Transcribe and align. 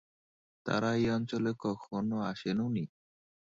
তারা 0.65 0.89
এই 0.93 1.07
অঞ্চলে 1.11 1.51
কখনও 1.59 2.17
আসেনওনি। 2.31 2.83